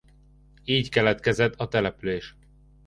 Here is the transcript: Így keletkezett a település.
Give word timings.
Így 0.63 0.89
keletkezett 0.89 1.55
a 1.55 1.67
település. 1.67 2.35